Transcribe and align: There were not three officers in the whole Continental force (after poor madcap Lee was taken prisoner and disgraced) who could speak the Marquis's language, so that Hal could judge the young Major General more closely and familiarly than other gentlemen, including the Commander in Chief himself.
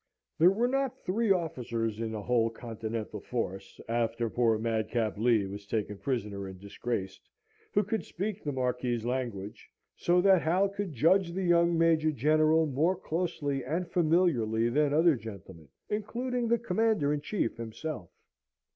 There 0.39 0.49
were 0.49 0.67
not 0.67 1.05
three 1.05 1.29
officers 1.31 1.99
in 1.99 2.11
the 2.11 2.23
whole 2.23 2.49
Continental 2.49 3.19
force 3.21 3.79
(after 3.87 4.31
poor 4.31 4.57
madcap 4.57 5.15
Lee 5.15 5.45
was 5.45 5.67
taken 5.67 5.99
prisoner 5.99 6.47
and 6.47 6.59
disgraced) 6.59 7.29
who 7.75 7.83
could 7.83 8.03
speak 8.03 8.43
the 8.43 8.51
Marquis's 8.51 9.05
language, 9.05 9.69
so 9.95 10.19
that 10.21 10.41
Hal 10.41 10.69
could 10.69 10.91
judge 10.93 11.33
the 11.33 11.43
young 11.43 11.77
Major 11.77 12.11
General 12.11 12.65
more 12.65 12.95
closely 12.95 13.63
and 13.63 13.91
familiarly 13.91 14.69
than 14.69 14.91
other 14.91 15.15
gentlemen, 15.15 15.67
including 15.87 16.47
the 16.47 16.57
Commander 16.57 17.13
in 17.13 17.21
Chief 17.21 17.55
himself. 17.57 18.09